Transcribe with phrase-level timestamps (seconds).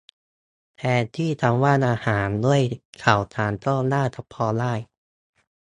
[0.77, 2.61] แทนที่คำว่า อาหาร ด้วย
[3.03, 4.73] ข่าวสาร ก็น่าจะพอได้